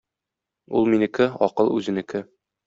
[0.79, 2.25] Ул минеке, акыл үзенеке.